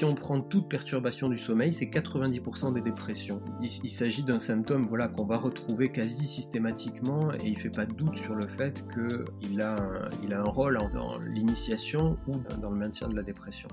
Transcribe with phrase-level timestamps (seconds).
[0.00, 3.42] si on prend toute perturbation du sommeil, c'est 90% des dépressions.
[3.60, 7.84] Il, s'agit d'un symptôme voilà, qu'on va retrouver quasi systématiquement et il ne fait pas
[7.84, 9.76] de doute sur le fait qu'il a,
[10.24, 12.32] il a un rôle dans l'initiation ou
[12.62, 13.68] dans le maintien de la dépression.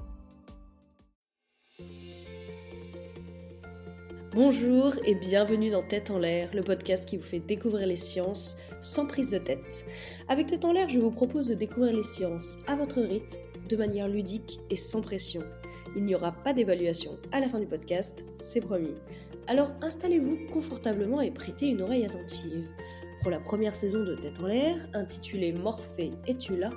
[4.34, 8.58] Bonjour et bienvenue dans Tête en l'air, le podcast qui vous fait découvrir les sciences
[8.82, 9.86] sans prise de tête.
[10.28, 13.40] Avec Tête en l'air, je vous propose de découvrir les sciences à votre rythme,
[13.70, 15.42] de manière ludique et sans pression.
[15.98, 18.94] Il n'y aura pas d'évaluation à la fin du podcast, c'est promis.
[19.48, 22.68] Alors installez-vous confortablement et prêtez une oreille attentive.
[23.22, 26.70] Pour la première saison de Tête en l'air, intitulée Morphée es-tu là?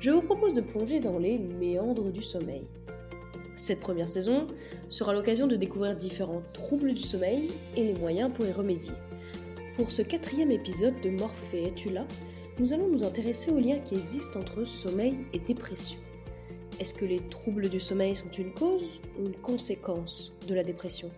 [0.00, 2.66] Je vous propose de plonger dans les méandres du sommeil.
[3.56, 4.48] Cette première saison
[4.90, 8.92] sera l'occasion de découvrir différents troubles du sommeil et les moyens pour y remédier.
[9.78, 12.06] Pour ce quatrième épisode de Morphée es-tu là?
[12.60, 15.96] Nous allons nous intéresser aux liens qui existent entre sommeil et dépression.
[16.80, 21.10] Est-ce que les troubles du sommeil sont une cause ou une conséquence de la dépression?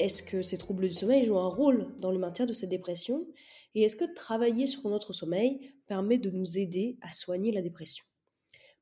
[0.00, 3.28] Est-ce que ces troubles du sommeil jouent un rôle dans le maintien de cette dépression?
[3.76, 8.04] Et est-ce que travailler sur notre sommeil permet de nous aider à soigner la dépression?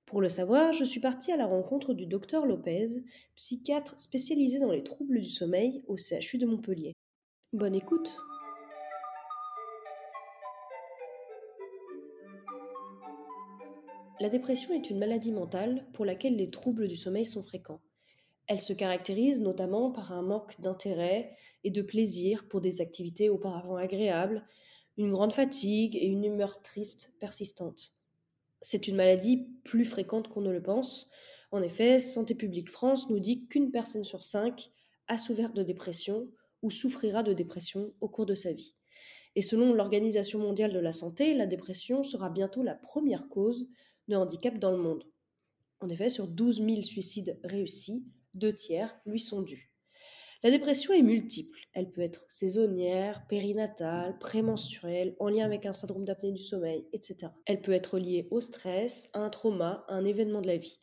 [0.06, 2.86] Pour le savoir, je suis partie à la rencontre du docteur Lopez,
[3.36, 6.94] psychiatre spécialisé dans les troubles du sommeil au CHU de Montpellier.
[7.52, 8.16] Bonne écoute
[14.20, 17.80] La dépression est une maladie mentale pour laquelle les troubles du sommeil sont fréquents.
[18.46, 21.34] Elle se caractérise notamment par un manque d'intérêt
[21.64, 24.46] et de plaisir pour des activités auparavant agréables,
[24.96, 27.92] une grande fatigue et une humeur triste persistante.
[28.60, 31.10] C'est une maladie plus fréquente qu'on ne le pense.
[31.50, 34.70] En effet, Santé publique France nous dit qu'une personne sur cinq
[35.08, 36.28] a souffert de dépression
[36.62, 38.76] ou souffrira de dépression au cours de sa vie.
[39.34, 43.68] Et selon l'Organisation mondiale de la santé, la dépression sera bientôt la première cause
[44.08, 45.04] de handicap dans le monde.
[45.80, 49.70] En effet, sur 12 000 suicides réussis, deux tiers lui sont dus.
[50.42, 51.58] La dépression est multiple.
[51.72, 57.32] Elle peut être saisonnière, périnatale, prémenstruelle, en lien avec un syndrome d'apnée du sommeil, etc.
[57.46, 60.80] Elle peut être liée au stress, à un trauma, à un événement de la vie.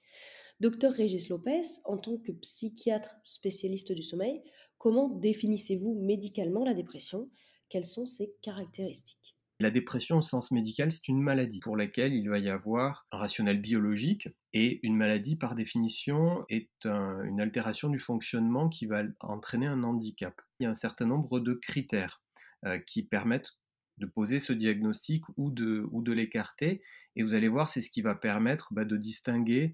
[0.61, 4.41] Docteur Régis Lopez, en tant que psychiatre spécialiste du sommeil,
[4.79, 7.29] comment définissez-vous médicalement la dépression?
[7.69, 9.20] Quelles sont ses caractéristiques?
[9.61, 13.17] La dépression au sens médical, c'est une maladie pour laquelle il va y avoir un
[13.17, 19.67] rationnel biologique et une maladie par définition est une altération du fonctionnement qui va entraîner
[19.67, 20.41] un handicap.
[20.59, 22.21] Il y a un certain nombre de critères
[22.65, 23.57] euh, qui permettent
[23.97, 26.81] de poser ce diagnostic ou de, l'écarter
[27.15, 29.73] et vous allez voir, c'est ce qui va permettre bah, de distinguer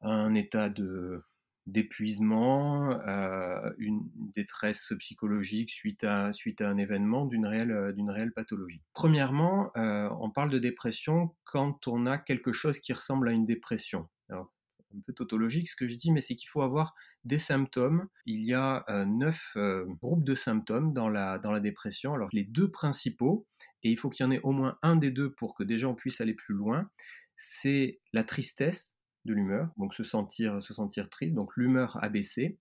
[0.00, 1.22] un état de
[1.66, 8.32] d'épuisement, euh, une détresse psychologique suite à, suite à un événement, d'une réelle, euh, réelle
[8.32, 8.82] pathologie.
[8.92, 13.46] Premièrement, euh, on parle de dépression quand on a quelque chose qui ressemble à une
[13.46, 14.08] dépression.
[14.30, 16.94] Un peu tautologique ce que je dis, mais c'est qu'il faut avoir
[17.24, 18.08] des symptômes.
[18.24, 19.56] Il y a neuf
[20.00, 22.14] groupes de symptômes dans la, dans la dépression.
[22.14, 23.46] Alors les deux principaux,
[23.82, 25.88] et il faut qu'il y en ait au moins un des deux pour que déjà
[25.88, 26.88] on puisse aller plus loin,
[27.36, 28.95] c'est la tristesse,
[29.32, 32.58] l'humeur, donc se sentir, se sentir triste, donc l'humeur abaissée.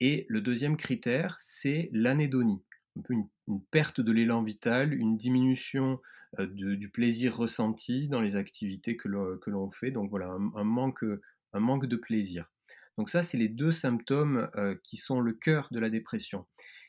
[0.00, 2.62] Et le deuxième critère, c'est l'anédonie,
[2.98, 3.28] un peu une,
[3.70, 6.00] perte de l'élan vital, une diminution
[6.38, 11.04] euh, du plaisir ressenti dans les activités que l'on fait, donc voilà, un, manque,
[11.52, 12.50] un manque de plaisir.
[12.98, 16.46] Donc ça, c'est les deux symptômes euh, qui sont le cœur de la dépression.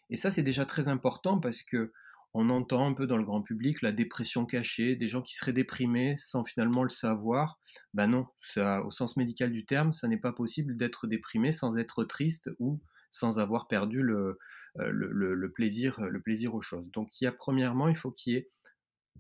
[0.10, 1.92] Et ça, c'est déjà très important parce que
[2.34, 5.54] on entend un peu dans le grand public la dépression cachée, des gens qui seraient
[5.54, 7.60] déprimés sans finalement le savoir.
[7.94, 11.78] Ben non, ça, au sens médical du terme, ça n'est pas possible d'être déprimé sans
[11.78, 14.40] être triste ou sans avoir perdu le,
[14.80, 16.90] euh, plaisir aux choses.
[16.92, 18.50] Donc il y a premièrement, il faut qu'il y ait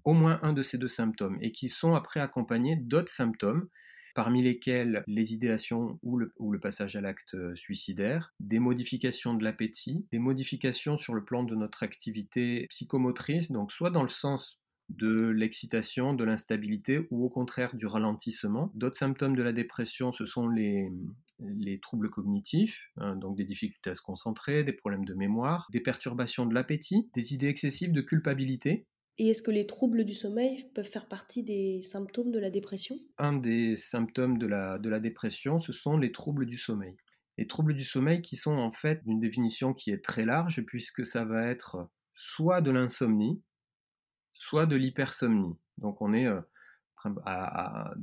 [0.03, 3.69] au moins un de ces deux symptômes et qui sont après accompagnés d'autres symptômes
[4.13, 10.05] parmi lesquels les idéations ou le, passage à l'acte euh, suicidaire, des modifications de l'appétit,
[10.11, 14.59] des modifications sur le plan de notre activité psychomotrice, donc soit dans le sens
[14.89, 18.71] de l'excitation, de l'instabilité ou au contraire du ralentissement.
[18.75, 20.91] D'autres symptômes de la dépression, ce sont les,
[21.81, 26.45] troubles cognitifs, hein, donc des difficultés à se concentrer, des problèmes de mémoire, des perturbations
[26.45, 28.85] de l'appétit, des idées excessives de culpabilité,
[29.17, 32.99] et est-ce que les troubles du sommeil peuvent faire partie des symptômes de la dépression?
[33.17, 36.95] Un des symptômes de la, de la dépression, ce sont les troubles du sommeil.
[37.37, 41.05] Les troubles du sommeil qui sont en fait une définition qui est très large puisque
[41.05, 43.41] ça va être soit de l'insomnie,
[44.33, 45.55] soit de l'hypersomnie.
[45.77, 46.41] Donc on est euh,
[47.25, 47.93] à,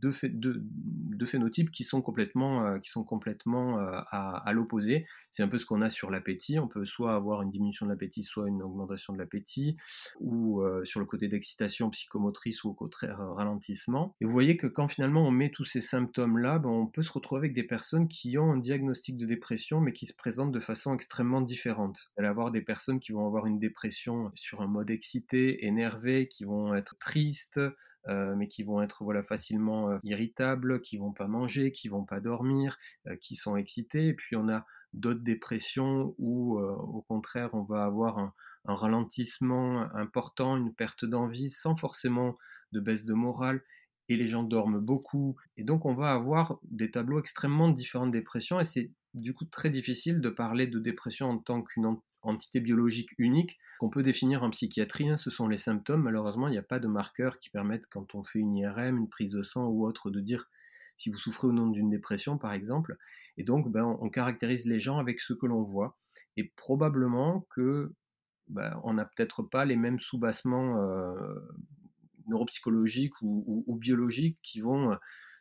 [0.00, 5.06] deux, phénotypes qui sont complètement, euh, qui sont complètement euh, à, l'opposé.
[5.30, 6.58] C'est un peu ce qu'on a sur l'appétit.
[6.58, 9.76] On peut soit avoir une diminution de l'appétit, soit une augmentation de l'appétit,
[10.20, 14.14] ou euh, sur le côté d'excitation psychomotrice ou au contraire ralentissement.
[14.20, 17.12] Et vous voyez que quand finalement on met tous ces symptômes-là, ben, on peut se
[17.12, 20.60] retrouver avec des personnes qui ont un diagnostic de dépression, mais qui se présentent de
[20.60, 22.10] façon extrêmement différente.
[22.16, 26.28] Va y avoir des personnes qui vont avoir une dépression sur un mode excité, énervé,
[26.28, 27.60] qui vont être tristes,
[28.08, 32.20] mais qui vont être voilà facilement euh, irritables, qui vont pas manger, qui vont pas
[32.20, 34.08] dormir, euh, qui sont excités.
[34.08, 38.32] Et puis on a d'autres dépressions où au contraire on va avoir un,
[38.64, 42.36] ralentissement important, une perte d'envie sans forcément
[42.72, 43.62] de baisse de morale
[44.08, 45.36] et les gens dorment beaucoup.
[45.56, 49.44] Et donc on va avoir des tableaux extrêmement différents de dépression et c'est du coup
[49.46, 54.42] très difficile de parler de dépression en tant qu'une entité biologique unique qu'on peut définir
[54.42, 55.08] en psychiatrie.
[55.08, 56.02] Hein, ce sont les symptômes.
[56.02, 59.08] Malheureusement, il n'y a pas de marqueurs qui permettent, quand on fait une IRM, une
[59.08, 60.48] prise de sang ou autre, de dire
[60.96, 62.96] si vous souffrez ou non d'une dépression, par exemple.
[63.36, 65.96] Et donc, ben, on caractérise les gens avec ce que l'on voit.
[66.36, 67.92] Et probablement que
[68.48, 71.34] ben, on n'a peut-être pas les mêmes soubassements euh,
[72.28, 74.96] neuropsychologiques ou, biologiques qui vont euh,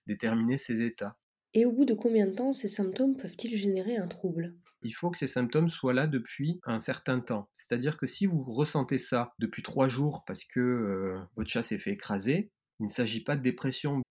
[0.08, 1.18] déterminer ces états.
[1.56, 4.54] Et au bout de combien de temps ces symptômes peuvent-ils générer un trouble?
[4.84, 7.50] Il faut que ces symptômes soient là depuis un certain temps.
[7.54, 11.80] C'est-à-dire que si vous ressentez ça depuis trois jours parce que euh, votre chat s'est
[11.80, 14.02] fait écraser, il ne s'agit pas de dépression.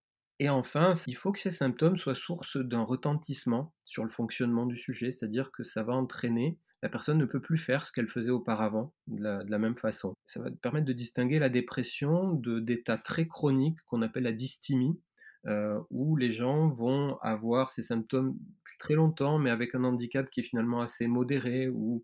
[0.41, 4.79] Et enfin, il faut que ces symptômes soient source d'un retentissement sur le fonctionnement du
[4.79, 8.31] sujet, c'est-à-dire que ça va entraîner la personne ne peut plus faire ce qu'elle faisait
[8.31, 10.12] auparavant de la, même façon.
[10.26, 15.00] Ça va permettre de distinguer la dépression d'états très chroniques qu'on appelle la dysthymie,
[15.46, 18.38] euh, où les gens vont avoir ces symptômes
[18.79, 22.02] très longtemps, mais avec un handicap qui est finalement assez modéré, où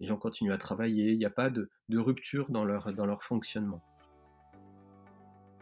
[0.00, 3.22] les gens continuent à travailler, il n'y a pas de, rupture dans leur, dans leur
[3.24, 3.82] fonctionnement.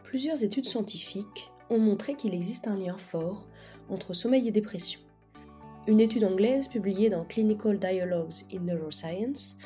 [0.03, 3.47] Plusieurs études scientifiques ont montré qu'il existe un lien fort
[3.89, 5.01] entre sommeil et dépression.
[5.87, 9.57] Une étude anglaise publiée dans Clinical Dialogues in Neuroscience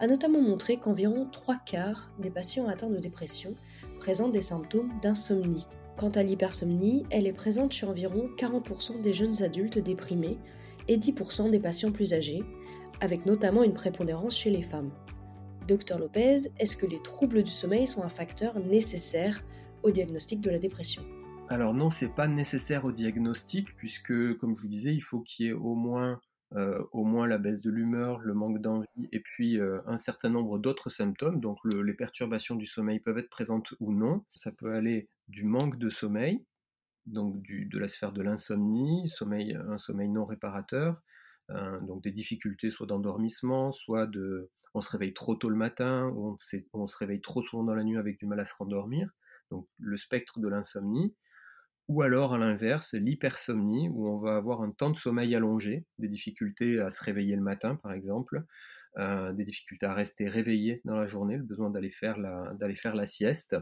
[0.00, 3.54] a notamment montré qu'environ trois quarts des patients atteints de dépression
[3.98, 5.66] présentent des symptômes d'insomnie
[5.96, 10.38] Quant à l'hypersomnie, elle est présente chez environ 40% des jeunes adultes déprimés
[10.88, 12.42] et 10% des patients plus âgés,
[13.00, 14.90] avec notamment une prépondérance chez les femmes.
[15.68, 19.44] Docteur Lopez, est-ce que les troubles du sommeil sont un facteur nécessaire
[19.82, 21.02] au diagnostic de la dépression?
[21.48, 25.46] Alors non, c'est pas nécessaire au diagnostic puisque, comme je vous disais, il faut qu'il
[25.46, 26.18] y ait au moins
[26.56, 30.90] euh, la baisse de l'humeur, le manque d'envie, et puis euh, un certain nombre d'autres
[30.90, 31.40] symptômes.
[31.40, 34.24] Donc les perturbations du sommeil peuvent être présentes ou non.
[34.30, 36.44] Ça peut aller du manque de sommeil,
[37.06, 41.00] donc de la sphère de l'insomnie, sommeil, un sommeil non réparateur,
[41.48, 44.50] donc des difficultés soit d'endormissement, soit de...
[44.74, 46.36] On se réveille trop tôt le matin, ou on,
[46.72, 49.10] on se réveille trop souvent dans la nuit avec du mal à se rendormir.
[49.50, 51.14] Donc le spectre de l'insomnie
[51.88, 56.08] ou alors à l'inverse, l'hypersomnie, où on va avoir un temps de sommeil allongé, des
[56.08, 58.44] difficultés à se réveiller le matin par exemple,
[58.98, 62.74] euh, des difficultés à rester réveillé dans la journée, le besoin d'aller faire la, d'aller
[62.74, 63.56] faire la sieste.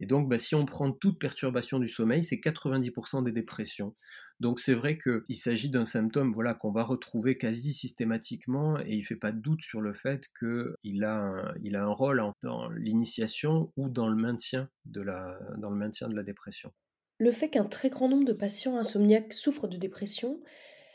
[0.00, 3.94] Et donc, bah, si on prend toute perturbation du sommeil, c'est 90% des dépressions.
[4.40, 9.00] Donc, c'est vrai qu'il s'agit d'un symptôme voilà, qu'on va retrouver quasi systématiquement et il
[9.00, 12.20] ne fait pas de doute sur le fait qu'il a un, il a un rôle
[12.42, 16.72] dans l'initiation ou dans le maintien de la, dans le maintien de la dépression.
[17.18, 20.42] Le fait qu'un très grand nombre de patients insomniaques souffrent de dépression,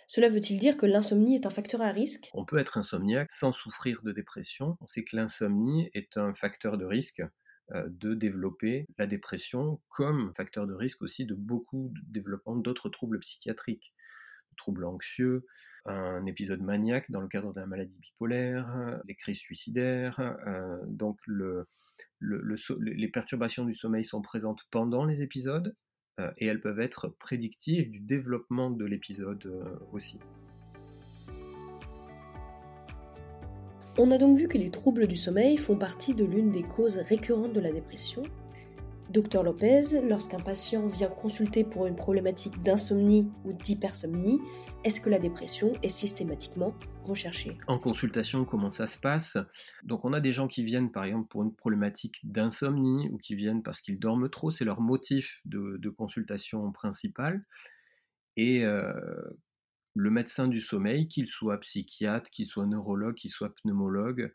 [0.08, 2.30] cela veut-il dire que l'insomnie est un facteur à risque?
[2.34, 4.78] On peut être insomniaque sans souffrir de dépression.
[4.80, 7.22] On sait que l'insomnie est un facteur de risque
[7.74, 12.88] euh, de développer la dépression comme facteur de risque aussi de beaucoup de développement d'autres
[12.88, 13.94] troubles psychiatriques,
[14.56, 15.46] troubles anxieux,
[15.86, 20.20] un épisode maniaque dans le cadre d'une maladie bipolaire, les crises suicidaires.
[20.48, 21.20] Euh, donc
[22.22, 25.76] les perturbations du sommeil sont présentes pendant les épisodes
[26.38, 30.20] et elles peuvent être prédictives du développement de l'épisode euh, aussi.
[34.00, 36.98] On a donc vu que les troubles du sommeil font partie de l'une des causes
[36.98, 38.24] récurrentes de la dépression
[39.10, 44.40] Docteur Lopez, lorsqu'un patient vient consulter pour une problématique d'insomnie ou d'hypersomnie,
[44.84, 47.58] est-ce que la dépression est systématiquement recherchée?
[47.68, 49.38] En consultation, comment ça se passe?
[49.84, 53.36] Donc on a des gens qui viennent par exemple pour une problématique d'insomnie ou qui
[53.36, 57.46] viennent parce qu'ils dorment trop, c'est leur motif de, consultation principale.
[58.36, 58.94] Et euh,
[59.96, 64.34] le médecin du sommeil, qu'il soit psychiatre, qu'il soit neurologue, qu'il soit pneumologue,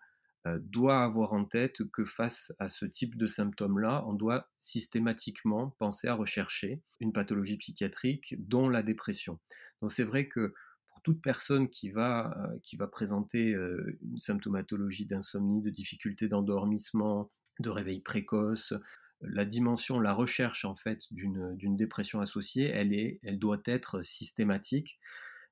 [0.60, 6.08] doit avoir en tête que face à ce type de symptômes-là, on doit systématiquement penser
[6.08, 9.38] à rechercher une pathologie psychiatrique, dont la dépression.
[9.80, 10.54] Donc c'est vrai que
[10.88, 12.36] pour toute personne qui va,
[12.80, 17.30] euh, présenter euh, une symptomatologie d'insomnie, de difficulté d'endormissement,
[17.60, 18.74] de réveil précoce,
[19.22, 24.98] la dimension, la recherche en fait d'une dépression associée, elle, doit être systématique.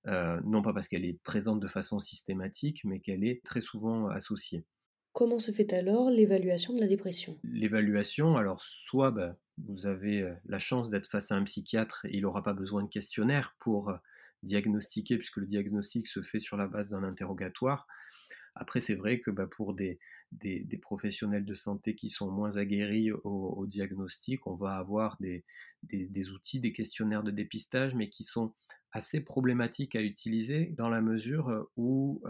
[0.07, 4.09] Euh, non pas parce qu'elle est présente de façon systématique, mais qu'elle est très souvent
[4.09, 4.65] associée.
[5.13, 7.37] Comment se fait alors l'évaluation de la dépression?
[7.45, 12.23] L'évaluation, alors soit bah, vous avez la chance d'être face à un psychiatre et il
[12.23, 13.93] n'aura pas besoin de questionnaire pour
[14.43, 17.87] diagnostiquer, puisque le diagnostic se fait sur la base d'un interrogatoire.
[18.55, 19.99] Après, c'est vrai que bah, pour des,
[20.83, 25.45] professionnels de santé qui sont moins aguerris au, diagnostic, on va avoir des,
[26.31, 28.55] outils, des questionnaires de dépistage, mais qui sont
[28.93, 32.23] assez problématiques à utiliser dans la mesure où,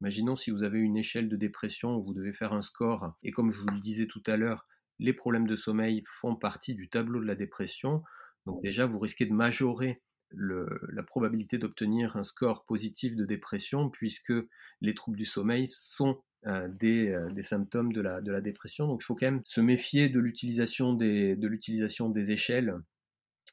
[0.00, 3.30] imaginons si vous avez une échelle de dépression où vous devez faire un score, et
[3.30, 4.66] comme je vous le disais tout à l'heure,
[4.98, 8.02] les problèmes de sommeil font partie du tableau de la dépression,
[8.46, 10.00] donc déjà vous risquez de majorer
[10.32, 14.32] la probabilité d'obtenir un score positif de dépression, puisque
[14.80, 18.86] les troubles du sommeil sont euh, euh, des, symptômes de la, de la, dépression.
[18.86, 22.74] Donc il faut quand même se méfier de l'utilisation des, de l'utilisation des échelles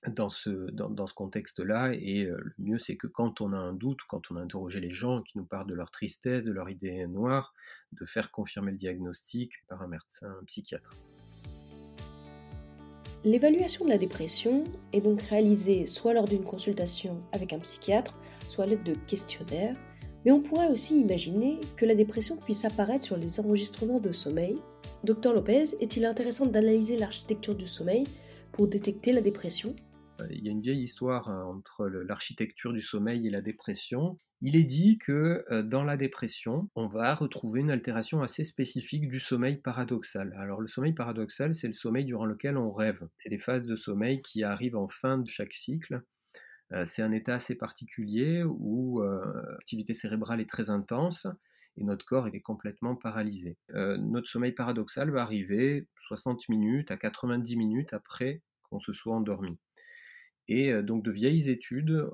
[0.08, 1.94] dans ce, contexte-là.
[1.94, 4.80] Et euh, le mieux, c'est que quand on a un doute, quand on a interrogé
[4.80, 7.54] les gens qui nous parlent de leur tristesse, de leur idée noire,
[7.94, 10.96] de faire confirmer le diagnostic par un médecin, un psychiatre.
[13.24, 18.16] L'évaluation de la dépression est donc réalisée soit lors d'une consultation avec un psychiatre,
[18.48, 19.76] soit à l'aide de questionnaires,
[20.24, 24.60] mais on pourrait aussi imaginer que la dépression puisse apparaître sur les enregistrements de sommeil.
[25.04, 28.06] Docteur Lopez, est-il intéressant d'analyser l'architecture du sommeil
[28.52, 29.76] pour détecter la dépression?
[30.30, 34.20] Il y a une vieille histoire hein, entre l'architecture du sommeil et la dépression.
[34.42, 39.08] Il est dit que euh, dans la dépression, on va retrouver une altération assez spécifique
[39.08, 40.36] du sommeil paradoxal.
[40.38, 43.08] Alors le sommeil paradoxal, c'est le sommeil durant lequel on rêve.
[43.18, 46.04] C'est des phases de sommeil qui arrivent en fin de chaque cycle.
[46.74, 51.28] Euh, c'est un état assez particulier où euh, l'activité cérébrale est très intense
[51.78, 53.58] et notre corps est complètement paralysé.
[53.74, 59.58] notre sommeil paradoxal va arriver 60 minutes à 90 minutes après qu'on se soit endormi.
[60.48, 62.08] Et donc de vieilles études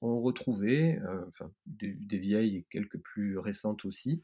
[0.00, 4.22] ont retrouvé, enfin des, vieilles et quelques plus récentes aussi,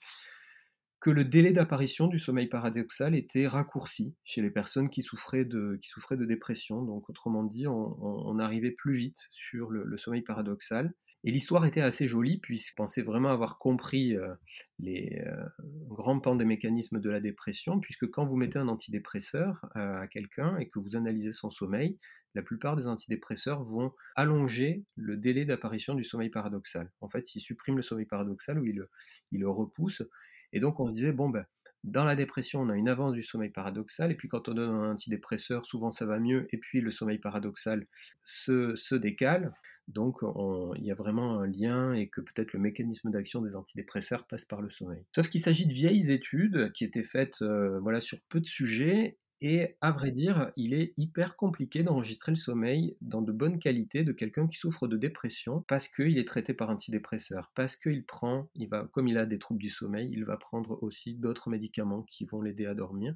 [1.00, 5.78] que le délai d'apparition du sommeil paradoxal était raccourci chez les personnes qui souffraient de,
[5.80, 6.82] qui souffraient de dépression.
[6.82, 10.92] Donc autrement dit, on, arrivait plus vite sur le sommeil paradoxal.
[11.22, 14.16] Et l'histoire était assez jolie, puisqu'on pensait vraiment avoir compris
[14.78, 15.22] les
[15.88, 20.56] grands pans des mécanismes de la dépression, puisque quand vous mettez un antidépresseur à quelqu'un
[20.58, 21.98] et que vous analysez son sommeil,
[22.34, 26.90] la plupart des antidépresseurs vont allonger le délai d'apparition du sommeil paradoxal.
[27.00, 28.84] En fait, ils suppriment le sommeil paradoxal ou ils
[29.32, 30.02] le, repoussent.
[30.52, 31.44] Et donc on disait, bon, ben,
[31.84, 34.70] dans la dépression, on a une avance du sommeil paradoxal, et puis quand on donne
[34.70, 37.86] un antidépresseur, souvent ça va mieux, et puis le sommeil paradoxal
[38.22, 39.54] se, se décale.
[39.88, 40.18] Donc
[40.76, 44.44] il y a vraiment un lien et que peut-être le mécanisme d'action des antidépresseurs passe
[44.44, 45.04] par le sommeil.
[45.14, 49.18] Sauf qu'il s'agit de vieilles études qui étaient faites euh, voilà, sur peu de sujets
[49.42, 54.04] et à vrai dire, il est hyper compliqué d'enregistrer le sommeil dans de bonnes qualités
[54.04, 58.50] de quelqu'un qui souffre de dépression parce qu'il est traité par antidépresseur, parce qu'il prend,
[58.54, 62.02] il va, comme il a des troubles du sommeil, il va prendre aussi d'autres médicaments
[62.02, 63.14] qui vont l'aider à dormir.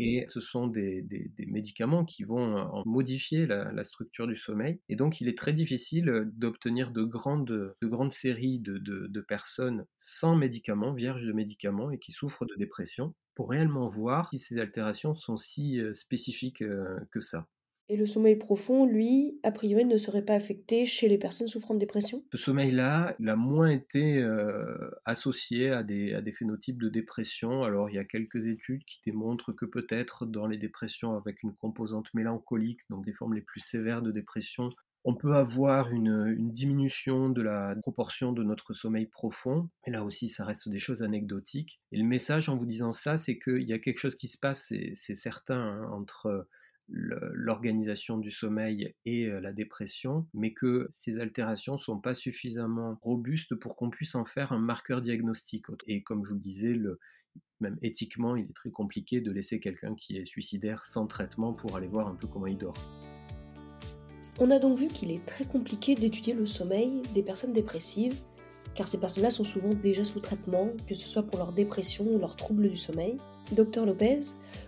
[0.00, 1.04] Et ce sont des,
[1.48, 4.80] médicaments qui vont euh, modifier la, structure du sommeil.
[4.88, 10.36] Et donc, il est très difficile d'obtenir de grandes, de grandes séries de, personnes sans
[10.36, 15.14] médicaments, vierges de médicaments et qui souffrent de dépression, pour réellement voir si ces altérations
[15.14, 16.64] sont si euh, spécifiques
[17.12, 17.46] que ça.
[17.88, 21.72] Et le sommeil profond, lui, a priori, ne serait pas affecté chez les personnes souffrant
[21.72, 22.24] de dépression?
[22.32, 27.62] Ce sommeil-là, il a moins été euh, associé à des, à des phénotypes de dépression.
[27.62, 31.54] Alors, il y a quelques études qui démontrent que peut-être dans les dépressions avec une
[31.54, 34.70] composante mélancolique, donc des formes les plus sévères de dépression,
[35.08, 40.28] on peut avoir une, diminution de la proportion de notre sommeil profond, mais là aussi
[40.28, 41.80] ça reste des choses anecdotiques.
[41.92, 44.36] Et le message en vous disant ça, c'est qu'il y a quelque chose qui se
[44.36, 46.46] passe, c'est certain, hein, entre
[46.90, 52.98] l'organisation du sommeil et euh, la dépression, mais que ces altérations ne sont pas suffisamment
[53.00, 55.64] robustes pour qu'on puisse en faire un marqueur diagnostique.
[55.86, 56.78] Et comme je vous le disais,
[57.60, 61.76] même éthiquement, il est très compliqué de laisser quelqu'un qui est suicidaire sans traitement pour
[61.76, 62.76] aller voir un peu comment il dort.
[64.40, 68.14] On a donc vu qu'il est très compliqué d'étudier le sommeil des personnes dépressives,
[68.76, 72.20] car ces personnes-là sont souvent déjà sous traitement, que ce soit pour leur dépression ou
[72.20, 73.16] leur trouble du sommeil.
[73.50, 74.20] Docteur Lopez,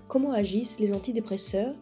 [0.08, 1.74] comment agissent les antidépresseurs?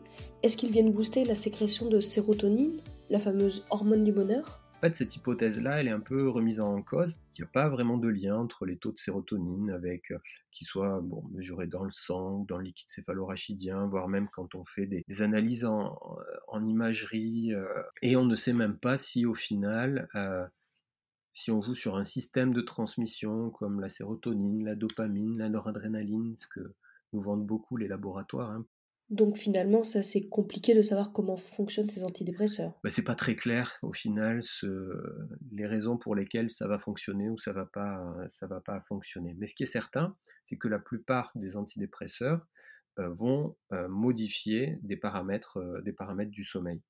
[0.43, 4.61] Est-ce qu'ils viennent booster la sécrétion de sérotonine, la fameuse hormone du bonheur?
[4.79, 7.19] En fait, cette hypothèse-là, elle est un peu remise en cause.
[7.35, 10.19] Il n'y a pas vraiment de lien entre les taux de sérotonine avec euh,
[10.53, 14.87] qui soient mesurés dans le sang, dans le liquide céphalorachidien, voire même quand on fait
[14.87, 15.99] des, analyses en,
[16.65, 17.53] imagerie.
[17.55, 17.67] Euh,
[18.03, 20.47] et on ne sait même pas si au final, euh,
[21.35, 26.37] si on joue sur un système de transmission comme la sérotonine, la dopamine, la noradrénaline,
[26.39, 26.73] ce que
[27.13, 28.65] nous vendent beaucoup les laboratoires, hein,
[29.11, 32.79] Donc finalement, c'est assez compliqué de savoir comment fonctionnent ces antidépresseurs.
[32.85, 34.41] Bah, c'est pas très clair au final
[35.53, 37.69] les raisons pour lesquelles ça va fonctionner ou ça va
[38.39, 39.35] ça va pas fonctionner.
[39.39, 42.47] Mais ce qui est certain, c'est que la plupart des antidépresseurs
[42.99, 46.83] euh, vont euh, modifier des paramètres, euh, des paramètres du sommeil.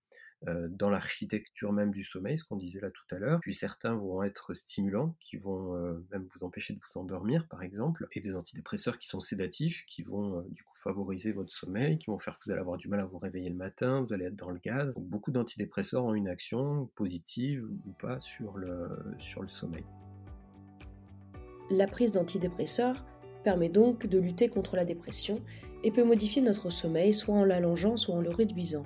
[0.47, 3.41] Euh, dans l'architecture même du sommeil, ce qu'on disait là tout à l'heure.
[3.41, 7.65] Puis certains vont être stimulants, qui vont euh, même vous empêcher de vous endormir, par
[7.65, 11.99] exemple, et des antidépresseurs qui sont sédatifs, qui vont euh, du coup favoriser votre sommeil,
[11.99, 14.13] qui vont faire que vous allez avoir du mal à vous réveiller le matin, vous
[14.13, 14.95] allez être dans le gaz.
[14.97, 19.85] Beaucoup d'antidépresseurs ont une action positive ou pas sur le, sur le sommeil.
[21.69, 23.05] La prise d'antidépresseurs
[23.43, 25.43] permet donc de lutter contre la dépression
[25.83, 28.85] et peut modifier notre sommeil soit en l'allongeant, soit en le réduisant.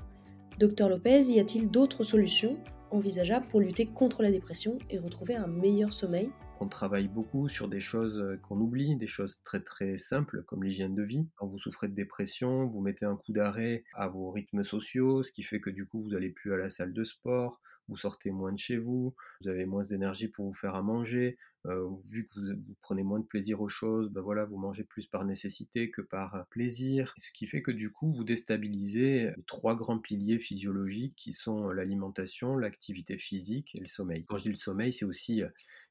[0.59, 2.59] Docteur Lopez, y a-t-il d'autres solutions
[2.91, 6.31] envisageables pour lutter contre la dépression et retrouver un meilleur sommeil?
[6.61, 10.63] On travaille beaucoup sur des choses euh, qu'on oublie, des choses très très simples comme
[10.63, 11.27] l'hygiène de vie.
[11.37, 15.33] Quand vous souffrez de dépression, vous mettez un coup d'arrêt à vos rythmes sociaux, ce
[15.33, 18.31] qui fait que du coup vous n'allez plus à la salle de sport, vous sortez
[18.31, 22.27] moins de chez vous, vous avez moins d'énergie pour vous faire à manger, euh, vu
[22.27, 25.91] que vous, prenez moins de plaisir aux choses, ben voilà, vous mangez plus par nécessité
[25.91, 29.99] que par euh, plaisir, ce qui fait que du coup vous déstabilisez les trois grands
[29.99, 34.25] piliers physiologiques qui sont l'alimentation, l'activité physique et le sommeil.
[34.25, 35.43] Quand je dis le sommeil, c'est aussi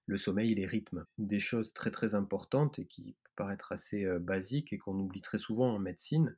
[0.08, 1.06] le sommeil et les rythmes.
[1.18, 5.22] Des choses très très importantes et qui peuvent paraître assez euh, basiques et qu'on oublie
[5.22, 6.36] très souvent en médecine,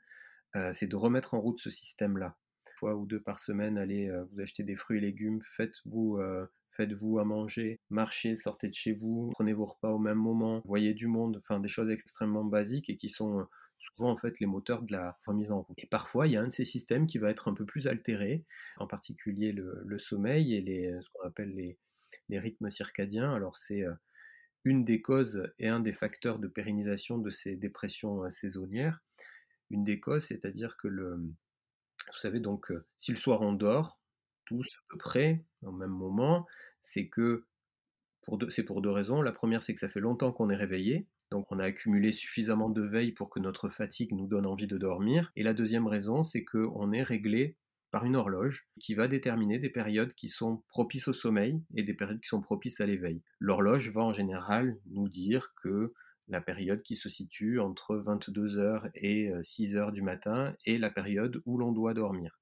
[0.74, 2.38] c'est de remettre en route ce système-là
[2.84, 6.46] fois ou deux par semaine, allez euh, vous acheter des fruits et légumes, faites-vous euh,
[6.76, 10.94] faites-vous à manger, marchez, sortez de chez vous, prenez vos repas au même moment, voyez
[10.94, 13.44] du monde, enfin des choses extrêmement basiques et qui sont euh,
[13.80, 15.78] souvent en fait les moteurs de la remise en route.
[15.84, 17.88] Et parfois, il y a un de ces systèmes qui va être un peu plus
[17.88, 18.46] altéré,
[18.78, 21.78] en particulier le, sommeil et les, ce qu'on appelle les,
[22.30, 23.34] les, rythmes circadiens.
[23.34, 23.84] Alors c'est
[24.64, 29.02] une des causes et un des facteurs de pérennisation de ces dépressions saisonnières.
[29.70, 31.20] Une des causes, c'est-à-dire que le,
[32.12, 34.00] vous savez, donc, si le soir on dort,
[34.46, 36.46] tous à peu près, au même moment,
[36.82, 37.46] c'est que
[38.50, 39.22] c'est pour deux raisons.
[39.22, 42.70] La première, c'est que ça fait longtemps qu'on est réveillé, donc on a accumulé suffisamment
[42.70, 45.32] de veille pour que notre fatigue nous donne envie de dormir.
[45.36, 47.58] Et la deuxième raison, c'est qu'on est réglé
[47.92, 51.94] par une horloge qui va déterminer des périodes qui sont propices au sommeil et des
[51.94, 53.22] périodes qui sont propices à l'éveil.
[53.40, 55.94] L'horloge va en général nous dire que
[56.28, 61.58] la période qui se situe entre 22h et 6h du matin et la période où
[61.58, 62.40] l'on doit dormir.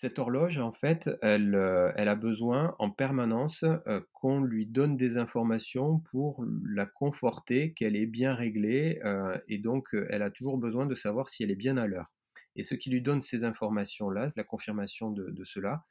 [0.00, 1.58] Cette horloge, en fait, elle,
[1.96, 3.64] elle a besoin en permanence
[4.12, 9.00] qu'on lui donne des informations pour la conforter, qu'elle est bien réglée,
[9.48, 12.12] et donc elle a toujours besoin de savoir si elle est bien à l'heure.
[12.54, 15.84] Et ce qui lui donne ces informations-là, la confirmation de, cela,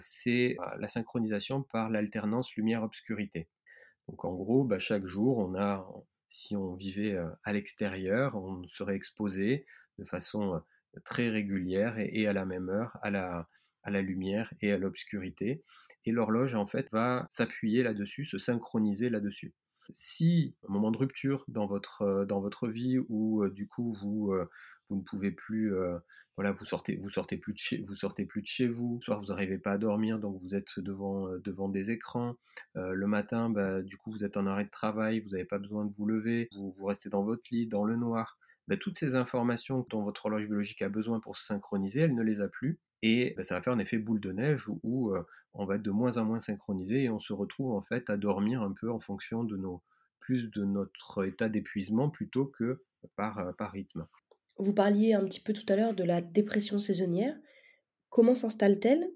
[0.00, 3.46] c'est la synchronisation par l'alternance lumière-obscurité.
[4.08, 5.86] Donc en gros, bah, chaque jour, on a
[6.28, 9.64] si on vivait à l'extérieur, on serait exposé
[10.00, 10.60] de façon
[11.04, 13.48] très régulière et, à la même heure à la,
[13.82, 15.62] à la lumière et à l'obscurité.
[16.06, 19.54] Et l'horloge, en fait, va s'appuyer là-dessus, se synchroniser là-dessus.
[19.90, 24.34] Si, un moment de rupture dans votre, dans votre vie, où du coup vous,
[24.88, 25.74] vous ne pouvez plus
[26.36, 29.00] voilà, vous sortez, vous sortez plus de chez, vous sortez plus de chez vous.
[29.02, 32.34] Soit vous n'arrivez pas à dormir, donc vous êtes devant, euh, devant des écrans.
[32.76, 35.58] Euh, le matin, bah, du coup, vous êtes en arrêt de travail, vous n'avez pas
[35.58, 38.36] besoin de vous lever, vous, vous restez dans votre lit, dans le noir.
[38.68, 42.22] Bah, toutes ces informations dont votre horloge biologique a besoin pour se synchroniser, elle ne
[42.22, 42.80] les a plus.
[43.02, 45.22] Et bah, ça va faire un effet boule de neige où, euh,
[45.52, 48.16] on va être de moins en moins synchronisé et on se retrouve en fait à
[48.16, 49.82] dormir un peu en fonction de nos,
[50.18, 52.82] plus de notre état d'épuisement plutôt que
[53.16, 54.06] par, par rythme.
[54.56, 57.36] Vous parliez un petit peu tout à l'heure de la dépression saisonnière.
[58.08, 59.10] Comment s'installe-t-elle?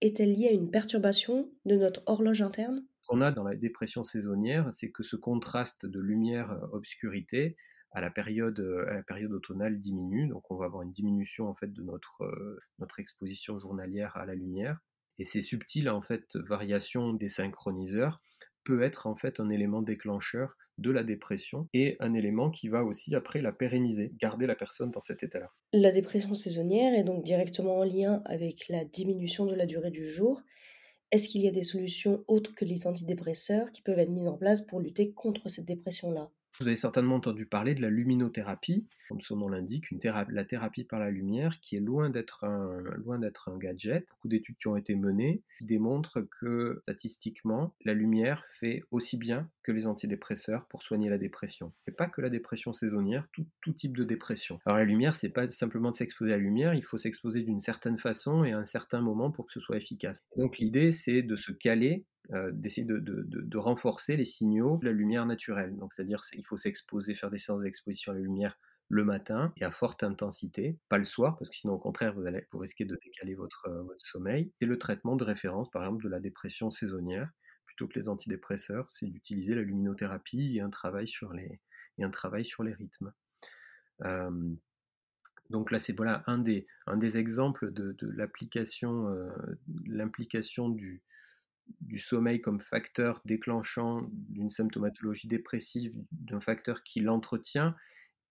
[0.00, 2.84] Est-elle liée à une perturbation de notre horloge interne?
[3.02, 7.56] Ce qu'on a dans la dépression saisonnière, c'est que ce contraste de lumière-obscurité
[7.90, 8.60] à la période
[9.32, 14.16] automnale diminue, donc on va avoir une diminution en fait de notre notre exposition journalière
[14.16, 14.78] à la lumière.
[15.18, 18.18] Et ces subtiles en fait variations des synchroniseurs
[18.64, 22.84] peut être en fait un élément déclencheur de la dépression et un élément qui va
[22.84, 25.50] aussi après la pérenniser, garder la personne dans cet état-là.
[25.72, 30.06] La dépression saisonnière est donc directement en lien avec la diminution de la durée du
[30.08, 30.42] jour.
[31.10, 34.36] Est-ce qu'il y a des solutions autres que les antidépresseurs qui peuvent être mises en
[34.36, 36.30] place pour lutter contre cette dépression-là?
[36.60, 39.86] Vous avez certainement entendu parler de la luminothérapie, comme son nom l'indique,
[40.28, 44.06] la thérapie par la lumière, qui est loin d'être un, gadget.
[44.10, 49.72] Beaucoup d'études qui ont été menées démontrent que statistiquement, la lumière fait aussi bien que
[49.72, 51.72] les antidépresseurs pour soigner la dépression.
[51.86, 54.60] Et pas que la dépression saisonnière, tout, tout type de dépression.
[54.66, 57.60] Alors la lumière, c'est pas simplement de s'exposer à la lumière, il faut s'exposer d'une
[57.60, 60.24] certaine façon et à un certain moment pour que ce soit efficace.
[60.36, 65.24] Donc l'idée, c'est de se caler euh, d'essayer de, renforcer les signaux de la lumière
[65.24, 65.74] naturelle.
[65.94, 68.58] C'est-à-dire qu'il faut s'exposer, faire des séances d'exposition à la lumière
[68.90, 72.58] le matin et à forte intensité, pas le soir, parce que sinon au contraire vous,
[72.58, 74.52] risquez de décaler votre, votre sommeil.
[74.60, 77.30] C'est le traitement de référence, par exemple, de la dépression saisonnière,
[77.64, 81.62] plutôt que les antidépresseurs, c'est d'utiliser la luminothérapie et un travail sur les,
[81.98, 83.12] rythmes.
[85.48, 89.16] donc là, c'est voilà un des, un exemples de, de l'application,
[89.86, 91.02] l'implication du,
[91.80, 97.74] du sommeil comme facteur déclenchant d'une symptomatologie dépressive, d'un facteur qui l'entretient,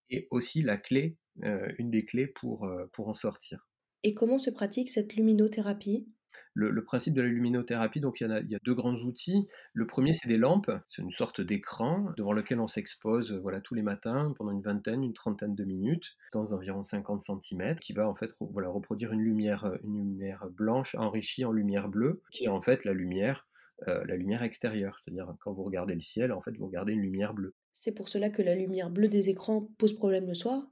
[0.10, 3.68] et aussi la clé, euh, une des clés pour, euh, pour en sortir.
[4.04, 6.08] Et comment se pratique cette luminothérapie?
[6.54, 9.48] Le, principe de la luminothérapie, donc il y, a, il y, a, deux grands outils.
[9.74, 10.72] Le premier, c'est des lampes.
[10.90, 15.04] C'est une sorte d'écran devant lequel on s'expose voilà, tous les matins pendant une vingtaine,
[15.04, 19.22] une trentaine de minutes, dans environ 50 cm, qui va en fait voilà, reproduire une
[19.22, 23.48] lumière, une lumière blanche enrichie en lumière bleue, qui est en fait la lumière
[23.88, 25.00] euh, la lumière extérieure.
[25.04, 27.54] C'est-à-dire, quand vous regardez le ciel, en fait, vous regardez une lumière bleue.
[27.74, 30.64] C'est pour cela que la lumière bleue des écrans pose problème le soir,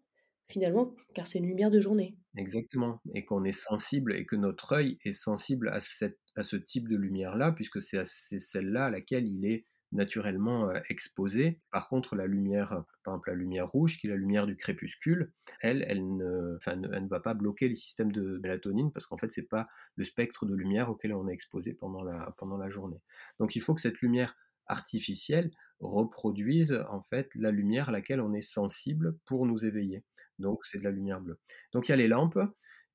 [0.48, 2.18] finalement, car c'est une lumière de journée.
[2.38, 3.02] Exactement.
[3.14, 7.52] Et qu'on est sensible, et que notre œil est sensible à, ce type de lumière-là,
[7.52, 11.62] puisque c'est celle-là à laquelle il est naturellement euh, exposée.
[11.72, 15.32] Par contre, la lumière, par exemple la lumière rouge, qui est la lumière du crépuscule,
[15.62, 19.18] elle, elle ne, enfin, elle ne va pas bloquer les systèmes de mélatonine parce qu'en
[19.18, 22.70] fait, c'est pas le spectre de lumière auquel on est exposé pendant la, pendant la
[22.70, 23.02] journée.
[23.40, 24.36] Donc, il faut que cette lumière
[24.68, 30.04] artificielle reproduise en fait la lumière à laquelle on est sensible pour nous éveiller.
[30.40, 31.40] Donc, c'est de la lumière bleue.
[31.74, 32.40] Donc, il y a les lampes.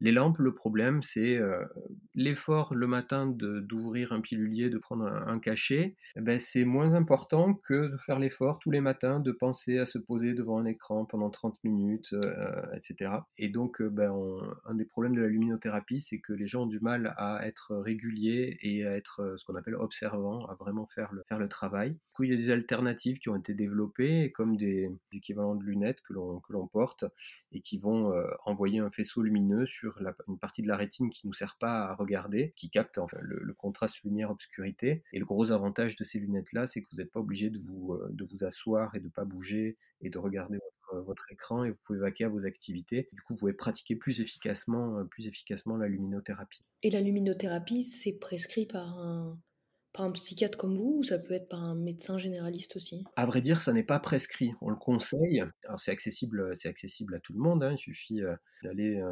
[0.03, 1.63] Les lampes, le problème, c'est euh,
[2.15, 5.95] l'effort le matin d'ouvrir un pilulier, de prendre un, cachet.
[6.17, 9.85] Eh ben, c'est moins important que de faire l'effort tous les matins de penser à
[9.85, 13.13] se poser devant un écran pendant 30 minutes, euh, etc.
[13.37, 14.11] Et donc, euh, ben,
[14.65, 17.77] un des problèmes de la luminothérapie, c'est que les gens ont du mal à être
[17.77, 21.91] réguliers et à être ce qu'on appelle observants, à vraiment faire le, faire le travail.
[21.91, 25.65] Du coup, il y a des alternatives qui ont été développées, comme des, équivalents de
[25.65, 27.05] lunettes que l'on porte
[27.53, 28.13] et qui vont
[28.47, 29.90] envoyer un faisceau lumineux sur
[30.29, 33.55] une partie de la rétine qui ne nous sert pas à regarder, qui capte le,
[33.55, 35.03] contraste lumière-obscurité.
[35.13, 37.93] Et le gros avantage de ces lunettes-là, c'est que vous n'êtes pas obligé de vous,
[37.95, 40.59] euh, de vous asseoir et de ne pas bouger et de regarder
[40.91, 43.09] votre, votre, écran et vous pouvez vaquer à vos activités.
[43.13, 46.65] Du coup, vous pouvez pratiquer plus efficacement, euh, plus efficacement la luminothérapie.
[46.83, 49.39] Et la luminothérapie, c'est prescrit par un,
[49.93, 53.05] par un psychiatre comme vous ou ça peut être par un médecin généraliste aussi?
[53.17, 54.53] À vrai dire, ça n'est pas prescrit.
[54.61, 55.45] On le conseille.
[55.65, 57.63] Alors c'est accessible, c'est accessible à tout le monde.
[57.65, 57.73] Hein.
[57.73, 59.03] Il suffit euh, d'aller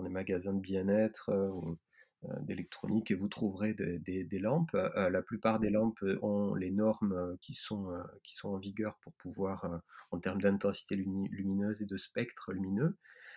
[0.00, 1.76] dans les magasins de bien-être euh, ou
[2.24, 4.74] euh, d'électronique et vous trouverez des, lampes.
[4.74, 7.92] Euh, la plupart des lampes ont les normes qui sont,
[8.24, 12.96] qui sont en vigueur pour pouvoir, en termes d'intensité lumineuse et de spectre lumineux.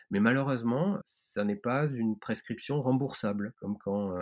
[0.10, 3.54] Mais malheureusement, ça n'est pas une prescription remboursable.
[3.58, 4.14] Comme quand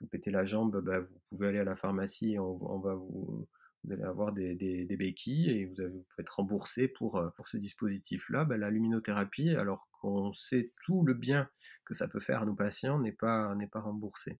[0.00, 3.46] vous pétez la jambe, bah, vous pouvez aller à la pharmacie et on va vous,
[3.86, 8.44] vous allez avoir des, béquilles et vous, pouvez être remboursé pour, euh, pour ce dispositif-là.
[8.44, 11.48] Ben, la luminothérapie, alors qu'on sait tout le bien
[11.84, 14.38] que ça peut faire à nos patients, n'est pas, n'est pas remboursé.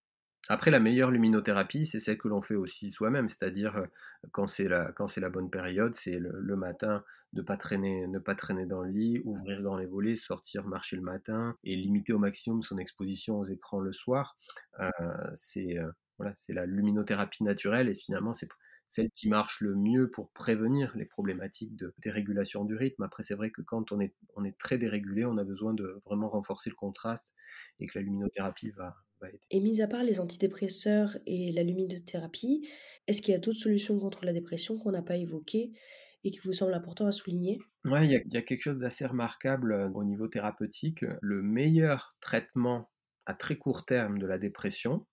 [0.48, 3.86] Après, la meilleure luminothérapie, c'est celle que l'on fait aussi soi-même, c'est-à-dire euh,
[4.32, 8.18] quand c'est la, quand c'est la bonne période, c'est le, matin de pas traîner, ne
[8.18, 12.12] pas traîner dans le lit, ouvrir dans les volets, sortir marcher le matin et limiter
[12.12, 14.36] au maximum son exposition aux écrans le soir.
[14.80, 14.90] Euh,
[15.36, 15.78] c'est
[16.18, 18.48] voilà, c'est la luminothérapie naturelle et finalement c'est
[18.88, 23.02] celle qui marche le mieux pour prévenir les problématiques de dérégulation du rythme.
[23.02, 26.00] Après, c'est vrai que quand on est, on est très dérégulé, on a besoin de
[26.04, 27.34] vraiment renforcer le contraste
[27.80, 28.94] et que la luminothérapie va,
[29.28, 29.40] aider.
[29.50, 32.68] Et mis à part les antidépresseurs et la luminothérapie,
[33.06, 35.72] est-ce qu'il y a d'autres solutions contre la dépression qu'on n'a pas évoquées
[36.22, 37.58] et qui vous semblent importantes à souligner?
[37.84, 41.04] Oui, il y, y, a quelque chose d'assez remarquable euh, au niveau thérapeutique.
[41.20, 42.90] Le meilleur traitement
[43.26, 45.06] à très court terme de la dépression,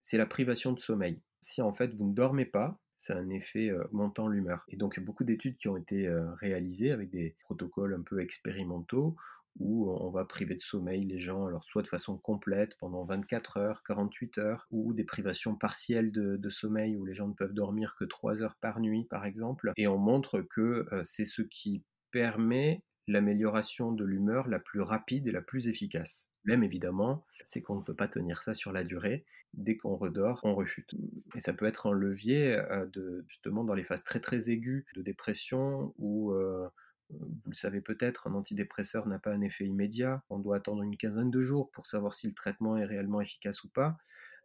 [0.00, 1.22] c'est la privation de sommeil.
[1.40, 4.64] Si en fait vous ne dormez pas, c'est un effet montant l'humeur.
[4.68, 6.08] Et donc, il y a beaucoup d'études qui ont été
[6.38, 9.16] réalisées avec des protocoles un peu expérimentaux
[9.58, 13.56] où on va priver de sommeil les gens, alors soit de façon complète pendant 24
[13.56, 17.96] heures, 48 heures, ou des privations partielles de, sommeil où les gens ne peuvent dormir
[17.98, 19.72] que 3 heures par nuit, par exemple.
[19.76, 21.82] Et on montre que c'est ce qui
[22.12, 27.76] permet l'amélioration de l'humeur la plus rapide et la plus efficace problème, évidemment, c'est qu'on
[27.76, 29.24] ne peut pas tenir ça sur la durée.
[29.54, 30.94] Dès qu'on redort, on rechute.
[31.34, 32.56] Et ça peut être un levier
[32.92, 38.28] de, justement dans les phases très très aiguës de dépression où, vous le savez peut-être,
[38.28, 40.22] un antidépresseur n'a pas un effet immédiat.
[40.30, 43.64] On doit attendre une quinzaine de jours pour savoir si le traitement est réellement efficace
[43.64, 43.96] ou pas.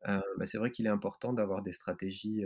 [0.05, 2.45] Bah, c'est vrai qu'il est important d'avoir des stratégies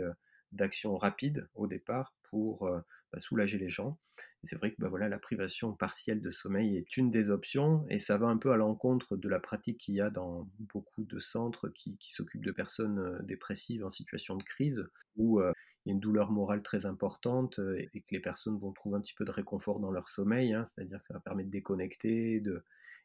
[0.52, 2.70] d'action rapide au départ pour
[3.18, 3.98] soulager les gens.
[4.44, 7.98] c'est vrai que bah, voilà, la privation partielle de sommeil est une des options et
[7.98, 11.18] ça va un peu à l'encontre de la pratique qu'il y a dans beaucoup de
[11.18, 16.00] centres qui, s'occupent de personnes dépressives en situation de crise où il y a une
[16.00, 19.80] douleur morale très importante et que les personnes vont trouver un petit peu de réconfort
[19.80, 22.40] dans leur sommeil, hein, c'est-à-dire que ça permet de déconnecter,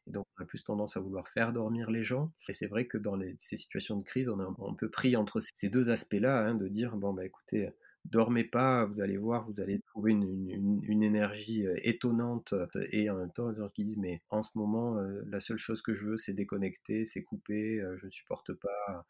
[0.06, 2.32] et donc, on a plus tendance à vouloir faire dormir les gens.
[2.48, 5.40] Et c'est vrai que dans ces situations de crise, on est un peu pris entre
[5.40, 7.70] ces deux aspects-là, hein, de dire, bon, bah écoutez,
[8.10, 12.54] dormez pas, vous allez voir, vous allez trouver une, énergie étonnante
[12.90, 15.82] et en même temps, les gens qui disent, mais en ce moment, la seule chose
[15.82, 19.06] que je veux, c'est déconnecter, c'est couper, je ne supporte pas.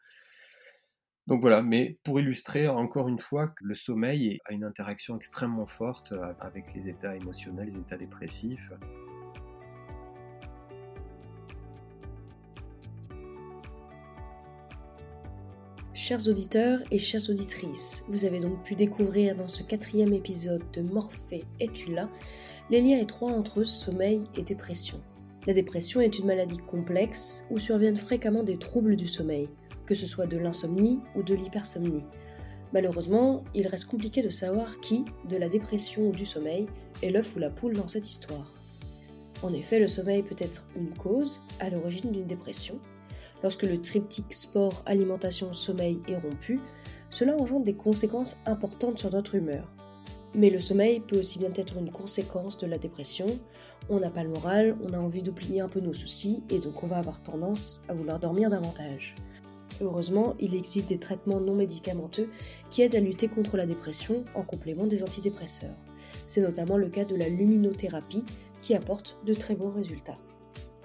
[1.27, 5.67] Donc voilà, mais pour illustrer encore une fois que le sommeil a une interaction extrêmement
[5.67, 8.71] forte avec les états émotionnels, les états dépressifs.
[16.07, 20.81] Chers auditeurs et chères auditrices, vous avez donc pu découvrir dans ce quatrième épisode de
[20.81, 22.09] Morphée es-tu là?
[22.69, 25.01] les liens étroits entre sommeil et dépression.
[25.47, 29.49] La dépression est une maladie complexe où surviennent fréquemment des troubles du sommeil,
[29.85, 32.05] que ce soit de l'insomnie ou de l'hypersomnie.
[32.71, 36.67] Malheureusement, il reste compliqué de savoir qui, de la dépression ou du sommeil,
[37.03, 38.53] est l'œuf ou la poule dans cette histoire.
[39.43, 42.79] En effet, le sommeil peut être une cause à l'origine d'une dépression,
[43.43, 46.59] Lorsque le triptyque sport, alimentation, sommeil est rompu,
[47.09, 49.71] cela engendre des conséquences importantes sur notre humeur.
[50.33, 53.27] Mais le sommeil peut aussi bien être une conséquence de la dépression.
[53.89, 56.83] On n'a pas le moral, on a envie d'oublier un peu nos soucis et donc
[56.83, 59.15] on va avoir tendance à vouloir dormir davantage.
[59.79, 62.29] Heureusement, il existe des traitements non médicamenteux
[62.69, 65.75] qui aident à lutter contre la dépression en complément des antidépresseurs.
[66.25, 68.25] C'est notamment le cas de la luminothérapie
[68.61, 70.17] qui apporte de très bons résultats.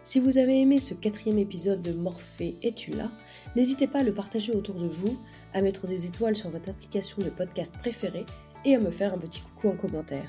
[0.05, 3.13] Si vous avez aimé ce quatrième épisode de Morphée es-tu là?
[3.55, 5.17] N'hésitez pas à le partager autour de vous,
[5.55, 8.27] à mettre des étoiles sur votre application de podcast préférée
[8.65, 10.29] et à me faire un petit coucou en commentaire.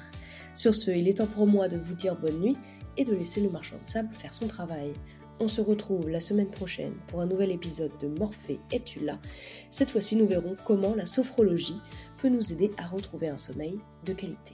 [0.54, 2.58] Sur ce, il est temps pour moi de vous dire bonne nuit
[2.98, 4.94] et de laisser le marchand de sable faire son travail.
[5.40, 9.18] On se retrouve la semaine prochaine pour un nouvel épisode de Morphée es-tu là?
[9.72, 11.82] Cette fois-ci, nous verrons comment la sophrologie
[12.22, 14.54] peut nous aider à retrouver un sommeil de qualité.